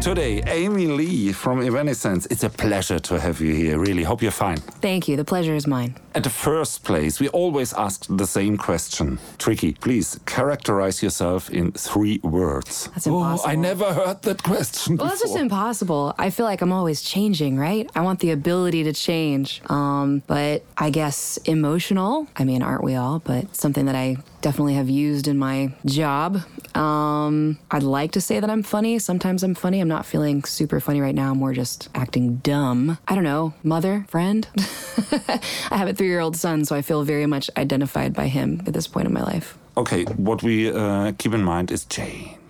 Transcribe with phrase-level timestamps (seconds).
[0.00, 2.26] Today, Amy Lee from Evanescence.
[2.30, 3.78] It's a pleasure to have you here.
[3.78, 4.58] Really, hope you're fine.
[4.80, 5.16] Thank you.
[5.16, 5.96] The pleasure is mine.
[6.14, 9.18] At the first place, we always ask the same question.
[9.38, 12.88] Tricky, please characterize yourself in three words.
[12.94, 16.14] That's Oh, I never heard that question Well, that's just impossible.
[16.16, 17.90] I feel like I'm always changing, right?
[17.94, 19.60] I want the ability to change.
[19.68, 22.28] Um, but I guess emotional.
[22.36, 23.18] I mean, aren't we all?
[23.18, 26.38] But something that I definitely have used in my job.
[26.76, 28.98] Um, I'd like to say that I'm funny.
[29.00, 29.80] Sometimes I'm funny.
[29.80, 31.32] I'm not feeling super funny right now.
[31.32, 32.98] I'm more just acting dumb.
[33.08, 33.54] I don't know.
[33.62, 34.46] Mother, friend.
[35.70, 38.62] I have a three year old son, so I feel very much identified by him
[38.66, 39.58] at this point in my life.
[39.76, 41.84] Okay, what we uh, keep in mind is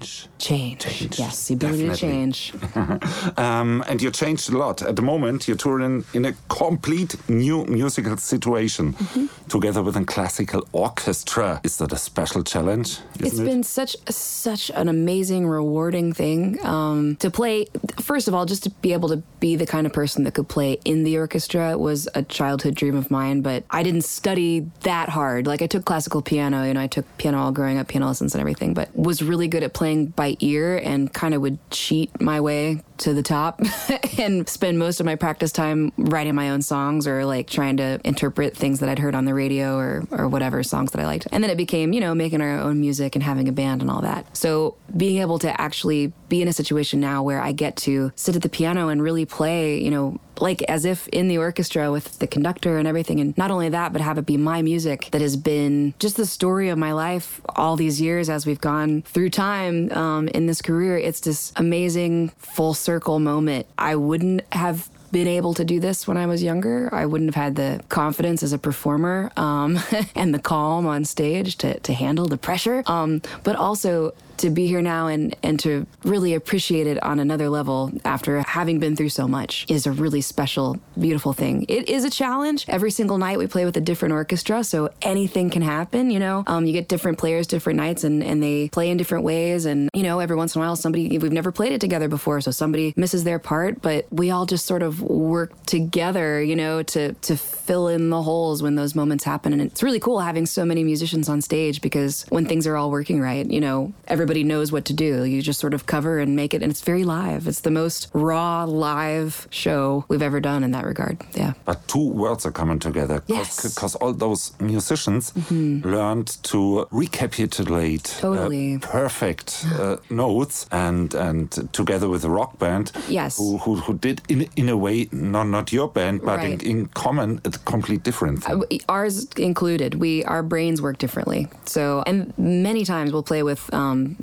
[0.01, 0.29] change.
[0.39, 0.81] Change.
[0.81, 2.33] Change, Yes, the ability definitely.
[2.33, 2.53] to change.
[3.37, 4.83] Um, and you changed a lot.
[4.83, 9.27] At the moment, you're touring in a complete new musical situation Mm-hmm.
[9.49, 11.61] together with a classical orchestra.
[11.65, 12.99] Is that a special challenge?
[13.21, 13.45] It's it?
[13.45, 17.67] been such such an amazing, rewarding thing um, to play.
[18.01, 20.49] First of all, just to be able to be the kind of person that could
[20.49, 23.41] play in the orchestra was a childhood dream of mine.
[23.43, 25.47] But I didn't study that hard.
[25.47, 28.35] Like I took classical piano, you know, I took piano all growing up, piano lessons
[28.35, 28.75] and everything.
[28.75, 32.83] But was really good at playing by ear and kind of would cheat my way
[32.99, 33.61] to the top
[34.19, 38.01] and spend most of my practice time writing my own songs or like trying to
[38.05, 41.29] interpret things that I'd heard on the radio or, or whatever songs that I liked.
[41.31, 43.91] And then it became, you know, making our own music and having a band and
[43.91, 44.37] all that.
[44.37, 48.37] So being able to actually be in a situation now where I get to sit
[48.37, 52.19] at the piano and really play, you know, like as if in the orchestra with
[52.19, 53.21] the conductor and everything.
[53.21, 56.27] And not only that, but have it be my music that has been just the
[56.27, 60.63] story of my life all these years as we've gone through time um, in this
[60.63, 60.99] career.
[60.99, 63.67] It's this amazing full circle moment.
[63.77, 66.93] I wouldn't have been able to do this when I was younger.
[66.93, 69.79] I wouldn't have had the confidence as a performer um,
[70.15, 72.83] and the calm on stage to, to handle the pressure.
[72.87, 77.49] Um, but also to be here now and, and to really appreciate it on another
[77.49, 81.65] level after having been through so much is a really special, beautiful thing.
[81.69, 82.65] It is a challenge.
[82.69, 86.45] Every single night we play with a different orchestra, so anything can happen, you know.
[86.47, 89.65] Um, you get different players, different nights, and, and they play in different ways.
[89.65, 92.41] And, you know, every once in a while, somebody, we've never played it together before,
[92.41, 96.83] so somebody misses their part, but we all just sort of work together, you know,
[96.83, 99.53] to, to fill in the holes when those moments happen.
[99.53, 102.91] And it's really cool having so many musicians on stage because when things are all
[102.91, 105.25] working right, you know, everybody knows what to do.
[105.25, 107.47] You just sort of cover and make it, and it's very live.
[107.49, 111.17] It's the most raw live show we've ever done in that regard.
[111.35, 111.53] Yeah.
[111.65, 113.23] But two worlds are coming together.
[113.27, 113.57] Yes.
[113.57, 113.69] Mm-hmm.
[113.69, 118.49] Because all those musicians learned to recapitulate uh,
[118.81, 122.93] perfect uh, notes and and together with a rock band.
[123.09, 123.39] Yes.
[123.39, 126.63] Who, who, who did in in a way not not your band but Right.
[126.63, 128.63] in, in common a complete different thing.
[128.89, 134.17] ours included we our brains work differently so and many times we'll play with um,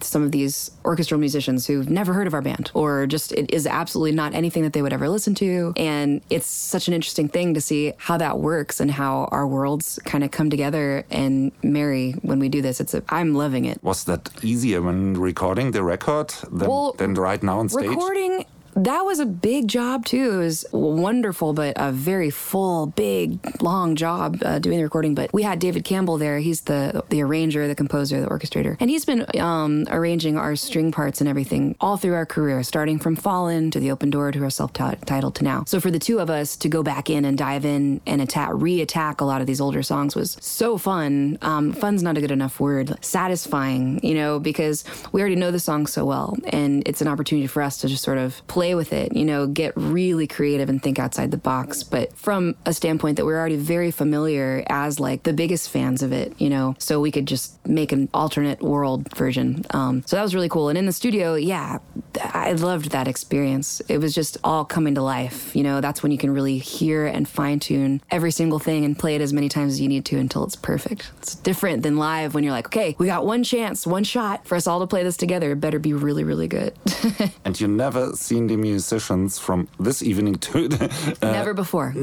[0.00, 3.66] some of these orchestral musicians who've never heard of our band or just it is
[3.66, 5.72] absolutely not anything that they would ever listen to.
[5.76, 9.98] And it's such an interesting thing to see how that works and how our worlds
[10.04, 12.80] kind of come together and marry when we do this.
[12.80, 13.82] It's a, i'm loving it.
[13.82, 17.88] Was that easier when recording the record than, Well, than right now on stage?
[17.88, 18.44] Recording
[18.78, 20.34] that was a big job too.
[20.34, 25.14] It was wonderful, but a very full, big, long job uh, doing the recording.
[25.14, 26.38] But we had David Campbell there.
[26.38, 30.92] He's the the arranger, the composer, the orchestrator, and he's been um, arranging our string
[30.92, 34.42] parts and everything all through our career, starting from Fallen to the Open Door to
[34.42, 35.64] our self-titled to now.
[35.66, 38.50] So for the two of us to go back in and dive in and attack,
[38.52, 41.38] re-attack a lot of these older songs was so fun.
[41.42, 42.96] Um, fun's not a good enough word.
[43.04, 47.46] Satisfying, you know, because we already know the song so well, and it's an opportunity
[47.46, 50.82] for us to just sort of play with it, you know, get really creative and
[50.82, 55.22] think outside the box, but from a standpoint that we're already very familiar as like
[55.22, 59.14] the biggest fans of it, you know, so we could just make an alternate world
[59.16, 59.64] version.
[59.70, 60.68] Um, so that was really cool.
[60.68, 61.78] And in the studio, yeah,
[62.20, 63.80] I loved that experience.
[63.88, 67.06] It was just all coming to life, you know, that's when you can really hear
[67.06, 70.04] and fine tune every single thing and play it as many times as you need
[70.06, 71.10] to until it's perfect.
[71.18, 74.56] It's different than live when you're like, okay, we got one chance, one shot for
[74.56, 75.52] us all to play this together.
[75.52, 76.74] It better be really, really good.
[77.44, 80.68] And you never seen the musicians from this evening to
[81.22, 81.94] uh, Never before.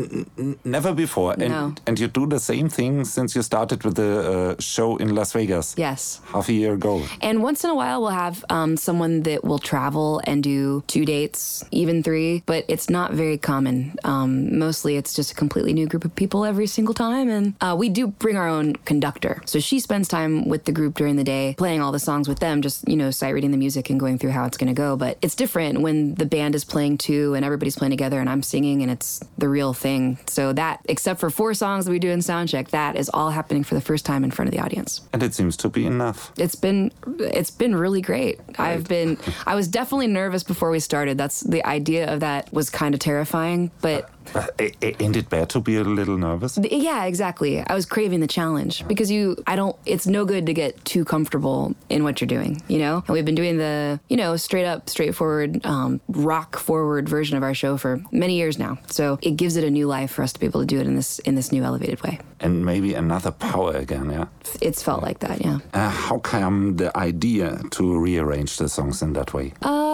[0.63, 1.33] never before.
[1.33, 1.73] And No.
[1.87, 5.31] and you do the same thing since you started with the uh, show in Las
[5.33, 5.75] Vegas.
[5.77, 6.21] Yes.
[6.33, 7.01] Half a year ago.
[7.21, 11.05] And once in a while, we'll have um, someone that will travel and do two
[11.05, 13.75] dates, even three, but it's not very common.
[14.03, 17.29] Um, mostly it's just a completely new group of people every single time.
[17.29, 19.41] And uh, we do bring our own conductor.
[19.45, 22.39] So she spends time with the group during the day, playing all the songs with
[22.39, 24.79] them, just, you know, sight reading the music and going through how it's going to
[24.85, 24.95] go.
[24.95, 28.43] But it's different when the band is playing too and everybody's playing together and I'm
[28.43, 30.19] singing and it's the real thing.
[30.27, 33.63] So that, except for four songs that we do in soundcheck, that is all happening
[33.63, 35.01] for the first time in front of the audience.
[35.13, 36.31] And it seems to be enough.
[36.37, 38.39] It's been it's been really great.
[38.59, 41.17] I've been I was definitely nervous before we started.
[41.17, 45.49] That's the idea of that was kind of terrifying, but Uh, a- ain't it bad
[45.49, 46.57] to be a little nervous?
[46.71, 47.61] yeah, exactly.
[47.61, 51.05] I was craving the challenge because you I don't it's no good to get too
[51.05, 53.03] comfortable in what you're doing, you know?
[53.07, 57.43] And we've been doing the, you know, straight up straightforward um, rock forward version of
[57.43, 58.77] our show for many years now.
[58.87, 60.87] So it gives it a new life for us to be able to do it
[60.87, 62.19] in this in this new elevated way.
[62.39, 64.25] And maybe another power again, yeah?
[64.61, 65.59] It's felt like that, yeah.
[65.73, 69.53] Uh, how come the idea to rearrange the songs in that way?
[69.61, 69.84] Uh,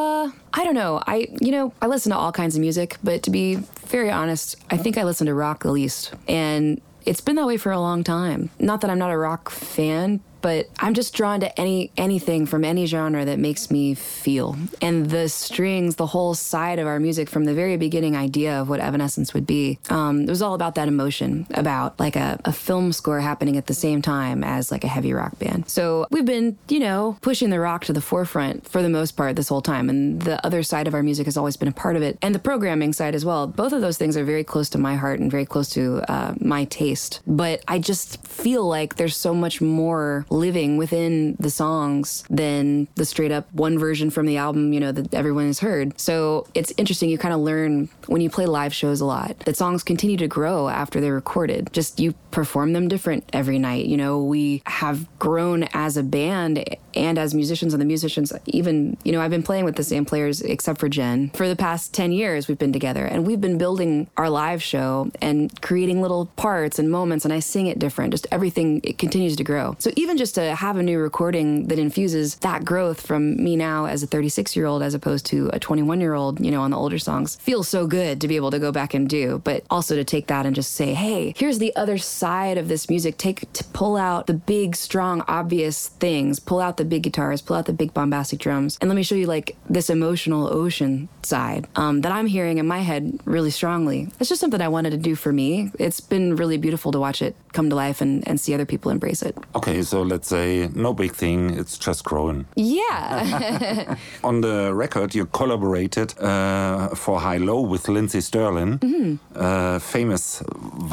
[0.74, 1.04] don't know.
[1.06, 3.56] I, you know, I listen to all kinds of music, but to be
[3.88, 6.14] very honest, I think I listen to rock the least.
[6.28, 8.50] And it's been that way for a long time.
[8.60, 12.64] Not that I'm not a rock fan, but I'm just drawn to any anything from
[12.64, 14.58] any genre that makes me feel.
[14.82, 18.70] And the strings, the whole side of our music from the very beginning idea of
[18.70, 22.52] what Evanescence would be, um, it was all about that emotion, about like a, a
[22.52, 25.70] film score happening at the same time as like a heavy rock band.
[25.70, 29.36] So we've been, you know, pushing the rock to the forefront for the most part
[29.36, 29.90] this whole time.
[29.90, 32.18] And the other side of our music has always been a part of it.
[32.22, 33.48] And the programming side as well.
[33.48, 36.34] Both of those things are very close to my heart and very close to uh,
[36.40, 37.22] my taste.
[37.28, 43.06] But I just feel like there's so much more living within the songs than the
[43.06, 46.00] straight up one version from the album, you know, that everyone has heard.
[46.00, 47.10] So it's interesting.
[47.10, 50.28] You kind of learn when you play live shows a lot that songs continue to
[50.28, 51.70] grow after they're recorded.
[51.74, 53.86] Just you perform them different every night.
[53.86, 58.98] You know, we have grown as a band and as musicians, and the musicians, even,
[59.04, 61.94] you know, I've been playing with the same players except for Jen for the past
[61.94, 62.48] 10 years.
[62.48, 66.90] We've been together and we've been building our live show and creating little parts and
[66.90, 68.12] moments, and I sing it different.
[68.12, 69.76] Just everything, it continues to grow.
[69.80, 73.86] So even just to have a new recording that infuses that growth from me now
[73.86, 76.70] as a 36 year old as opposed to a 21 year old, you know, on
[76.70, 79.64] the older songs feels so good to be able to go back and do, but
[79.72, 83.18] also to take that and just say, hey, here's the other side of this music.
[83.18, 87.56] Take to pull out the big, strong, obvious things, pull out the big guitars, pull
[87.56, 91.68] out the big bombastic drums, and let me show you like this emotional ocean side
[91.76, 94.12] um, that I'm hearing in my head really strongly.
[94.20, 95.72] It's just something I wanted to do for me.
[95.80, 98.92] It's been really beautiful to watch it come to life and, and see other people
[98.92, 99.36] embrace it.
[99.56, 102.46] Okay, so let's say no big thing, it's just growing.
[102.56, 103.96] Yeah.
[104.24, 110.44] On the record, you collaborated uh, for Hi-Lo with Lindsey Stirling, uh, famous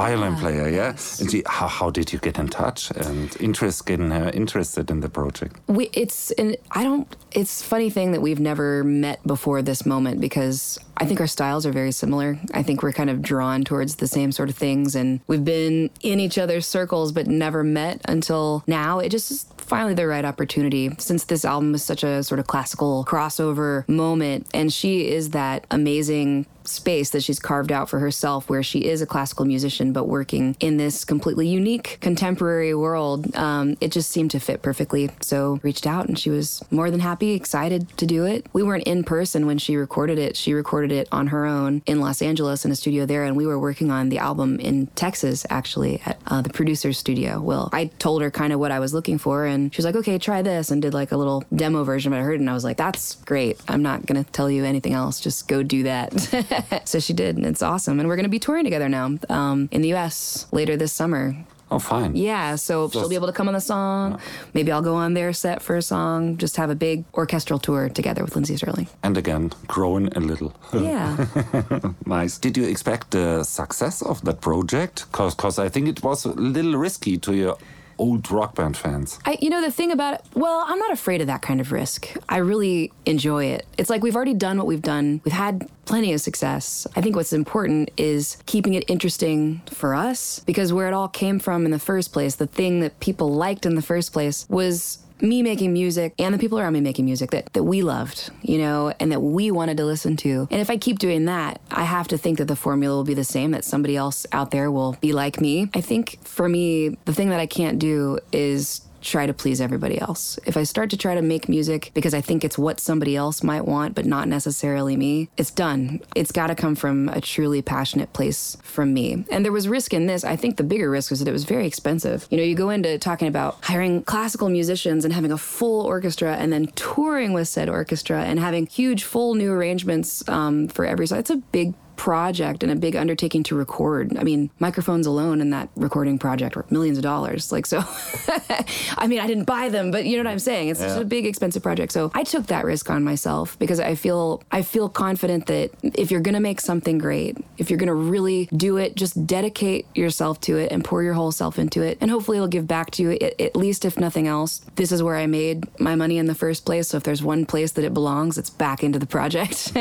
[0.03, 0.91] violin player, yeah?
[1.21, 5.01] And she, how, how did you get in touch and interest in her, interested in
[5.01, 5.57] the project?
[5.67, 10.21] we it's and I don't it's funny thing that we've never met before this moment
[10.21, 12.39] because I think our styles are very similar.
[12.53, 15.91] I think we're kind of drawn towards the same sort of things and we've been
[16.03, 18.99] in each other's circles but never met until now.
[18.99, 23.05] It just finally the right opportunity since this album is such a sort of classical
[23.05, 24.47] crossover moment.
[24.55, 29.01] And she is that amazing space that she's carved out for herself where she is
[29.01, 33.35] a classical musician but working in this completely unique contemporary world.
[33.37, 35.11] Um, it just seemed to fit perfectly.
[35.23, 38.47] So reached out and she was more than happy excited to do it.
[38.53, 40.37] We weren't in person when she recorded it.
[40.37, 43.47] She recorded it on her own in los angeles in a studio there and we
[43.47, 47.41] were working on the album in texas actually at uh, the producer's studio.
[47.41, 49.97] Will i told her kind of what i was looking for and she was like
[49.97, 52.41] okay try this and did like a little demo version of it i heard it
[52.41, 55.63] and i was like that's great i'm not gonna tell you anything else just go
[55.63, 56.09] do that
[56.85, 57.99] so she did, and it's awesome.
[58.01, 60.47] And we're going to be touring together now um, in the U.S.
[60.53, 61.37] later this summer.
[61.71, 62.17] Oh, fine.
[62.17, 64.21] Yeah, so she'll be able to come on the song.
[64.55, 66.39] Maybe I'll go on their set for a song.
[66.39, 68.89] Just have a big orchestral tour together with Lindsey Stirling.
[69.03, 70.55] And again, growing a little.
[70.73, 71.27] Yeah.
[72.07, 72.39] nice.
[72.39, 75.07] Did you expect the success of that project?
[75.13, 77.59] Because I think it was a little risky to your
[77.99, 79.19] old rock band fans.
[79.25, 81.73] I, you know, the thing about it, well, I'm not afraid of that kind of
[81.73, 82.09] risk.
[82.29, 83.67] I really enjoy it.
[83.77, 85.21] It's like we've already done what we've done.
[85.25, 86.87] We've had plenty of success.
[86.95, 91.39] I think what's important is keeping it interesting for us because where it all came
[91.39, 94.99] from in the first place, the thing that people liked in the first place was
[95.21, 98.59] me making music and the people around me making music that, that we loved, you
[98.59, 100.49] know, and that we wanted to listen to.
[100.51, 103.15] And if I keep doing that, I have to think that the formula will be
[103.15, 105.71] the same, that somebody else out there will be like me.
[105.75, 110.01] I think for me, the thing that I can't do is try to please everybody
[110.01, 110.39] else.
[110.47, 113.43] If I start to try to make music because I think it's what somebody else
[113.43, 116.01] might want, but not necessarily me, it's done.
[116.15, 119.25] It's got to come from a truly passionate place from me.
[119.31, 120.25] And there was risk in this.
[120.25, 122.27] I think the bigger risk was that it was very expensive.
[122.31, 126.37] You know, you go into talking about hiring classical musicians and having a full orchestra
[126.37, 131.07] and then touring with said orchestra and having huge, full new arrangements um, for every
[131.07, 131.19] song.
[131.19, 134.17] It's a big project and a big undertaking to record.
[134.17, 137.53] I mean, microphones alone in that recording project were millions of dollars.
[137.53, 137.81] Like, so,
[138.97, 140.69] I mean, I didn't buy them, but you know what I'm saying?
[140.69, 141.93] It's just a big, expensive project.
[141.93, 146.11] So I took that risk on myself because I feel, I feel confident that if
[146.11, 149.87] you're going to make something great, if you're going to really do it, just dedicate
[149.95, 151.99] yourself to it and pour your whole self into it.
[152.01, 154.61] And hopefully it'll give back to you, at, at least if nothing else.
[154.77, 156.89] This is where I made my money in the first place.
[156.89, 159.73] So if there's one place that it belongs, it's back into the project.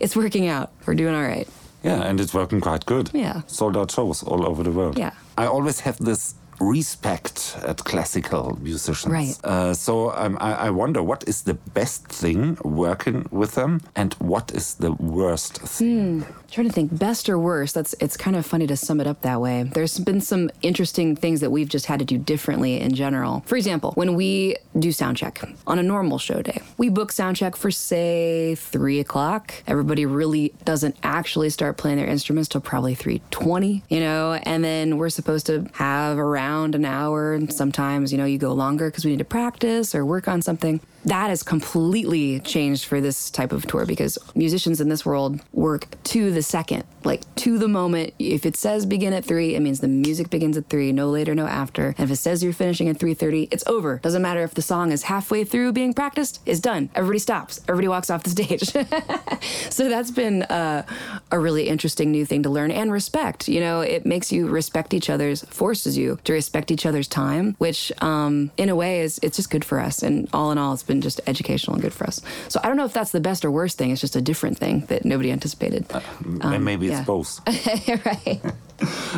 [0.00, 0.72] it's working out.
[0.86, 1.48] We're doing all right.
[1.82, 3.10] Yeah, and it's working quite good.
[3.12, 3.42] Yeah.
[3.46, 4.98] Sold out shows all over the world.
[4.98, 5.12] Yeah.
[5.38, 9.12] I always have this respect at classical musicians.
[9.12, 9.36] Right.
[9.44, 14.14] Uh, so um, I, I wonder what is the best thing working with them and
[14.14, 16.24] what is the worst thing?
[16.50, 19.20] trying to think best or worst that's it's kind of funny to sum it up
[19.22, 22.94] that way there's been some interesting things that we've just had to do differently in
[22.94, 27.10] general for example when we do sound check on a normal show day we book
[27.10, 32.60] sound check for say three o'clock everybody really doesn't actually start playing their instruments till
[32.60, 38.12] probably 3.20 you know and then we're supposed to have around an hour and sometimes
[38.12, 41.28] you know you go longer because we need to practice or work on something that
[41.30, 46.32] has completely changed for this type of tour because musicians in this world work to
[46.32, 48.12] the second, like to the moment.
[48.18, 51.34] If it says begin at three, it means the music begins at three, no later,
[51.34, 51.94] no after.
[51.96, 53.98] And if it says you're finishing at three thirty, it's over.
[53.98, 56.90] Doesn't matter if the song is halfway through being practiced, it's done.
[56.96, 57.60] Everybody stops.
[57.68, 58.64] Everybody walks off the stage.
[59.70, 60.84] so that's been uh,
[61.30, 63.48] a really interesting new thing to learn and respect.
[63.48, 67.54] You know, it makes you respect each other's, forces you to respect each other's time,
[67.58, 70.02] which um, in a way is it's just good for us.
[70.02, 72.20] And all in all, it's been just educational and good for us.
[72.48, 73.90] So I don't know if that's the best or worst thing.
[73.90, 75.86] It's just a different thing that nobody anticipated.
[76.24, 77.04] M- Maybe it's yeah.
[77.04, 77.40] both.
[78.06, 78.40] right.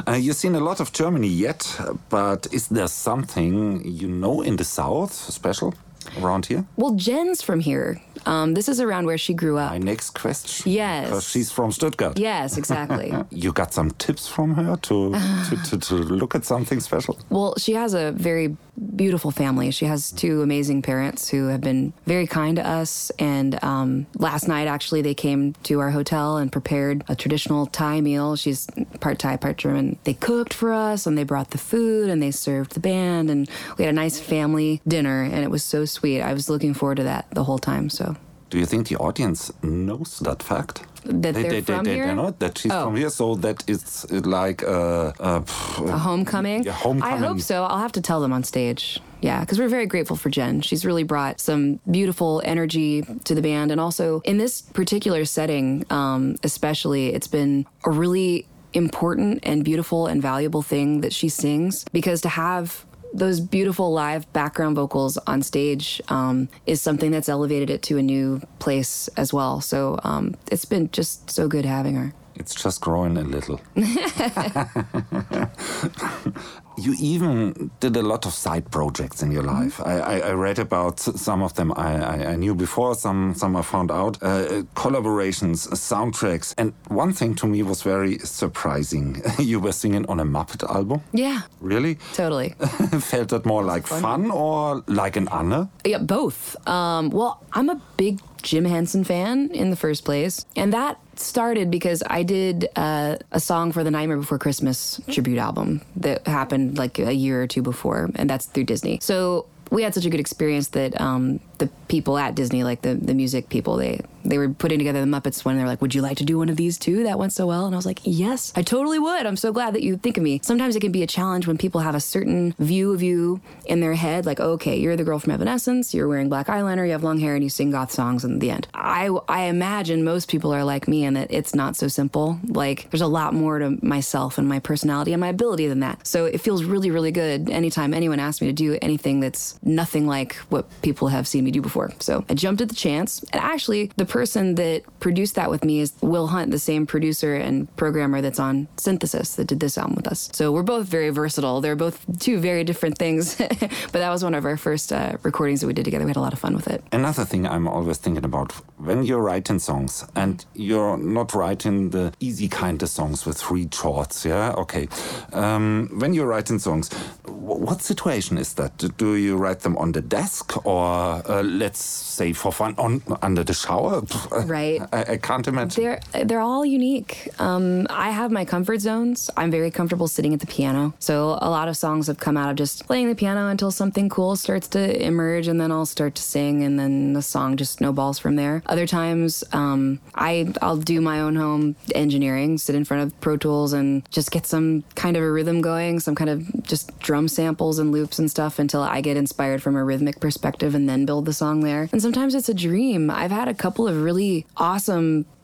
[0.06, 1.80] Uh, you've seen a lot of Germany yet,
[2.10, 5.74] but is there something you know in the south special
[6.20, 6.64] around here?
[6.76, 8.00] Well, Jen's from here.
[8.26, 9.72] Um, this is around where she grew up.
[9.72, 10.70] My next question.
[10.70, 11.06] Yes.
[11.06, 12.18] Because she's from Stuttgart.
[12.18, 13.14] Yes, exactly.
[13.30, 17.18] You got some tips from her to, to, to, to look at something special?
[17.30, 18.56] Well, she has a very
[18.96, 19.70] beautiful family.
[19.70, 23.10] She has two amazing parents who have been very kind to us.
[23.18, 28.00] And um, last night, actually, they came to our hotel and prepared a traditional Thai
[28.00, 28.36] meal.
[28.36, 28.66] She's
[29.00, 29.98] part Thai, part German.
[30.04, 33.30] They cooked for us and they brought the food and they served the band.
[33.30, 35.97] And we had a nice family dinner and it was so sweet.
[36.04, 37.90] I was looking forward to that the whole time.
[37.90, 38.16] So.
[38.50, 40.82] Do you think the audience knows that fact?
[41.04, 42.06] That they, they're they, from they, here?
[42.06, 42.84] They know that she's Oh.
[42.86, 45.42] from here, so that it's like uh, uh,
[45.86, 46.64] A homecoming?
[46.64, 47.24] Yeah, homecoming.
[47.24, 47.64] I hope so.
[47.64, 49.00] I'll have to tell them on stage.
[49.20, 50.60] Yeah, because we're very grateful for Jen.
[50.62, 53.70] She's really brought some beautiful energy to the band.
[53.70, 60.06] And also, in this particular setting, um, especially, it's been a really important and beautiful
[60.06, 65.42] and valuable thing that she sings because to have those beautiful live background vocals on
[65.42, 69.60] stage um, is something that's elevated it to a new place as well.
[69.60, 72.12] So um, it's been just so good having her.
[72.34, 73.60] It's just growing a little.
[76.78, 79.80] you even did a lot of side projects in your life.
[79.84, 81.72] I, I, I read about some of them.
[81.76, 82.94] I, I, I knew before.
[82.94, 84.18] Some some I found out.
[84.22, 89.22] Uh, collaborations, uh, soundtracks, and one thing to me was very surprising.
[89.38, 91.00] you were singing on a Muppet album.
[91.12, 91.96] Yeah, Really?
[92.14, 92.50] totally.
[93.00, 95.68] Felt that more like fun or like an honor?
[95.84, 96.56] Yeah, both.
[96.68, 101.70] Um, well, I'm a big Jim Henson fan in the first place, and that started
[101.70, 106.78] because I did uh, a song for the Nightmare Before Christmas tribute album that happened
[106.78, 108.98] like a year or two before, and that's through Disney.
[109.00, 112.94] So we had such a good experience that um, the people at Disney, like the
[112.94, 116.02] the music people, they they were putting together the Muppets when they're like, "Would you
[116.02, 118.00] like to do one of these too?" That went so well, and I was like,
[118.04, 120.40] "Yes, I totally would." I'm so glad that you think of me.
[120.42, 123.80] Sometimes it can be a challenge when people have a certain view of you in
[123.80, 125.94] their head, like, "Okay, you're the girl from Evanescence.
[125.94, 126.84] You're wearing black eyeliner.
[126.84, 130.04] You have long hair, and you sing goth songs." In the end, I I imagine
[130.04, 132.38] most people are like me, and that it's not so simple.
[132.46, 136.06] Like, there's a lot more to myself and my personality and my ability than that.
[136.06, 140.06] So it feels really, really good anytime anyone asks me to do anything that's nothing
[140.06, 141.77] like what people have seen me do before.
[141.98, 143.22] So I jumped at the chance.
[143.32, 147.34] And actually, the person that produced that with me is Will Hunt, the same producer
[147.34, 150.30] and programmer that's on Synthesis that did this album with us.
[150.32, 151.60] So we're both very versatile.
[151.60, 153.34] They're both two very different things.
[153.36, 156.04] but that was one of our first uh, recordings that we did together.
[156.04, 156.82] We had a lot of fun with it.
[156.92, 162.12] Another thing I'm always thinking about when you're writing songs and you're not writing the
[162.20, 164.52] easy kind of songs with three chords, yeah?
[164.52, 164.88] Okay.
[165.32, 166.92] Um, when you're writing songs,
[167.24, 168.76] what situation is that?
[168.96, 173.42] Do- you write them on the desk or uh, let's say for fun on under
[173.44, 174.02] the shower?
[174.48, 174.80] Right.
[174.92, 175.70] I can't.
[176.12, 177.28] They're they're all unique.
[177.38, 179.30] Um, I have my comfort zones.
[179.36, 180.94] I'm very comfortable sitting at the piano.
[180.98, 184.08] So a lot of songs have come out of just playing the piano until something
[184.08, 187.74] cool starts to emerge, and then I'll start to sing, and then the song just
[187.74, 188.62] snowballs from there.
[188.66, 193.36] Other times, um, I I'll do my own home engineering, sit in front of Pro
[193.36, 197.28] Tools, and just get some kind of a rhythm going, some kind of just drum
[197.28, 201.04] samples and loops and stuff until I get inspired from a rhythmic perspective, and then
[201.04, 201.88] build the song there.
[201.92, 203.10] And sometimes it's a dream.
[203.10, 204.77] I've had a couple of really awesome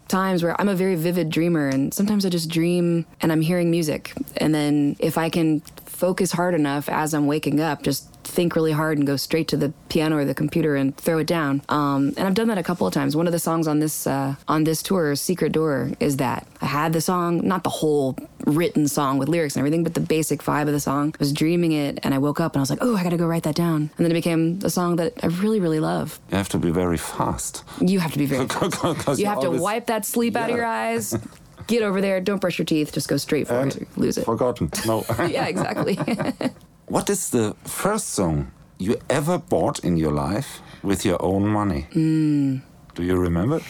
[0.08, 3.70] times where I'm a very vivid dreamer and sometimes I just dream and I'm hearing
[3.70, 4.12] music.
[4.36, 5.62] And then if I can
[5.94, 9.56] focus hard enough as I'm waking up, just think really hard and go straight to
[9.56, 11.60] the piano or the computer and throw it down.
[11.68, 13.14] Um, and I've done that a couple of times.
[13.14, 16.66] One of the songs on this uh, on this tour, "Secret Door," is that I
[16.66, 20.42] had the song, not the whole written song with lyrics and everything, but the basic
[20.42, 21.14] vibe of the song.
[21.14, 23.10] I was dreaming it, and I woke up and I was like, "Oh, I got
[23.10, 25.80] to go write that down." And then it became a song that I really, really
[25.80, 26.18] love.
[26.30, 27.62] you have to be very fast.
[27.80, 28.46] You have to be very.
[28.54, 31.14] 'Cause You have to always wipe that sleep out of your eyes.
[31.66, 32.20] Get over there.
[32.20, 32.92] Don't brush your teeth.
[32.92, 33.96] Just go straight for it.
[33.96, 34.24] Lose it.
[34.24, 34.70] Forgotten.
[34.86, 35.04] No.
[35.28, 35.94] Yeah, exactly.
[36.86, 41.86] what is the first song you ever bought in your life with your own money?
[41.92, 42.58] Hmm.
[42.94, 43.60] Do you remember?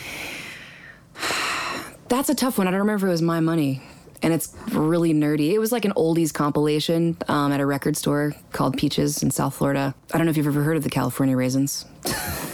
[2.09, 2.67] That's a tough one.
[2.67, 3.83] I don't remember if it was my money.
[4.23, 5.53] And it's really nerdy.
[5.53, 9.55] It was like an oldies compilation um, at a record store called Peaches in South
[9.55, 9.95] Florida.
[10.13, 11.85] I don't know if you've ever heard of the California Raisins.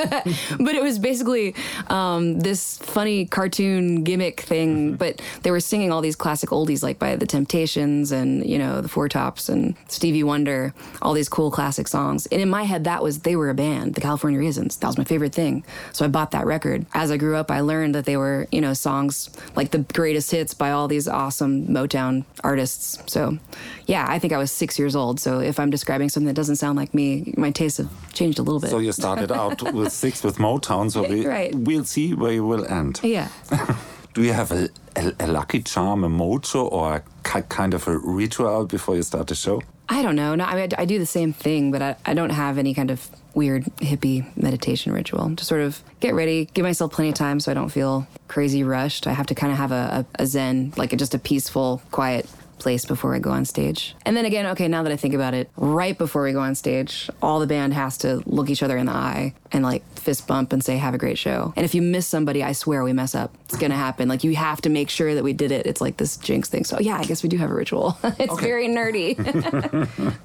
[0.58, 1.54] but it was basically
[1.88, 4.94] um, this funny cartoon gimmick thing.
[4.96, 8.80] But they were singing all these classic oldies, like by the Temptations and you know
[8.80, 12.26] the Four Tops and Stevie Wonder, all these cool classic songs.
[12.26, 14.76] And in my head, that was they were a band, the California Raisins.
[14.78, 15.64] That was my favorite thing.
[15.92, 16.86] So I bought that record.
[16.94, 20.30] As I grew up, I learned that they were you know songs like the greatest
[20.30, 23.02] hits by all these awesome Motown artists.
[23.06, 23.38] So
[23.86, 25.20] yeah, I think I was six years old.
[25.20, 28.42] So if I'm describing something that doesn't sound like me, my tastes have changed a
[28.42, 28.70] little bit.
[28.70, 31.54] So you started out with six with Motown, so we, Right.
[31.54, 33.00] we'll see where you will end.
[33.02, 33.28] yeah.
[34.12, 37.86] Do you have a, a, a lucky charm, a mojo, or a ki- kind of
[37.86, 39.62] a ritual before you start the show?
[39.88, 40.34] I don't know.
[40.34, 42.90] No, I, mean, I do the same thing, but I, I don't have any kind
[42.90, 45.28] of weird hippie meditation ritual.
[45.36, 48.64] Just sort of get ready, give myself plenty of time so I don't feel crazy
[48.64, 49.06] rushed.
[49.06, 51.80] I have to kind of have a, a, a zen, like a, just a peaceful,
[51.92, 52.28] quiet
[52.60, 53.96] place before I go on stage.
[54.06, 56.54] And then again, okay, now that I think about it, right before we go on
[56.54, 60.26] stage, all the band has to look each other in the eye and like fist
[60.26, 61.52] bump and say, have a great show.
[61.56, 63.34] And if you miss somebody, I swear we mess up.
[63.46, 64.08] It's gonna happen.
[64.08, 65.66] Like you have to make sure that we did it.
[65.66, 66.64] It's like this jinx thing.
[66.64, 67.98] So yeah, I guess we do have a ritual.
[68.18, 69.16] it's very nerdy.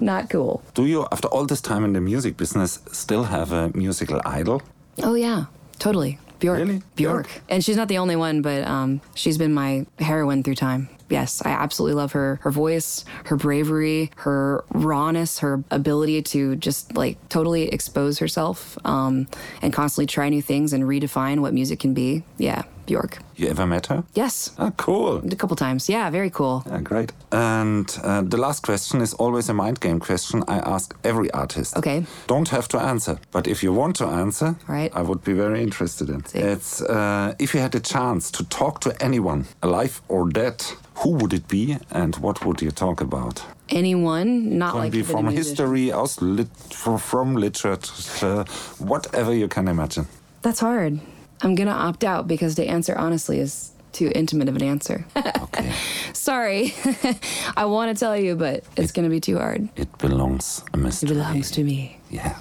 [0.00, 0.62] Not cool.
[0.74, 4.62] Do you, after all this time in the music business, still have a musical idol?
[5.02, 5.46] Oh yeah,
[5.78, 6.18] totally.
[6.38, 6.58] Bjork.
[6.58, 6.82] Really?
[6.96, 7.26] Bjork.
[7.26, 7.42] Bjork?
[7.48, 10.88] And she's not the only one, but um, she's been my heroine through time.
[11.08, 16.96] Yes, I absolutely love her her voice, her bravery, her rawness, her ability to just
[16.96, 19.26] like totally expose herself um,
[19.62, 22.22] and constantly try new things and redefine what music can be.
[22.38, 23.18] Yeah, Bjork.
[23.36, 24.02] You ever met her?
[24.14, 25.18] Yes, Ah, cool.
[25.32, 25.88] a couple times.
[25.88, 26.62] Yeah, very cool.
[26.66, 27.12] Yeah, great.
[27.30, 31.76] And uh, the last question is always a mind game question I ask every artist.
[31.76, 32.04] Okay.
[32.26, 34.90] Don't have to answer, but if you want to answer, Right.
[34.94, 36.24] I would be very interested in.
[36.34, 40.64] It's uh, if you had a chance to talk to anyone, alive or dead,
[40.96, 43.42] who would it be, and what would you talk about?
[43.68, 48.44] Anyone, not Can like be from history, aus lit from literature,
[48.78, 50.06] whatever you can imagine.
[50.42, 51.00] That's hard.
[51.42, 55.06] I'm gonna opt out because to answer honestly is too intimate of an answer.
[55.16, 55.72] Okay,
[56.12, 56.74] Sorry.
[57.56, 59.68] I want to tell you, but it's going to be too hard.
[59.76, 61.98] it belongs a It belongs to me.
[62.10, 62.34] Yeah,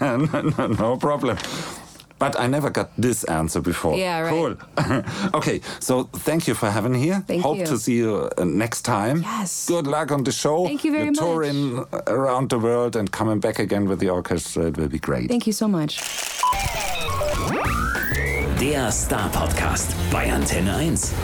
[0.00, 1.38] no, no, no problem.
[2.20, 3.96] But I never got this answer before.
[3.96, 4.30] Yeah, right.
[4.30, 5.02] Cool.
[5.38, 7.24] okay, so thank you for having here.
[7.26, 7.66] Thank Hope you.
[7.66, 9.22] to see you uh, next time.
[9.22, 9.66] Yes.
[9.66, 10.66] Good luck on the show.
[10.66, 11.24] Thank you very You're much.
[11.24, 14.66] touring around the world and coming back again with the orchestra.
[14.66, 15.28] It will be great.
[15.30, 15.98] Thank you so much.
[18.60, 21.14] Der Star Podcast bei Antenne 1.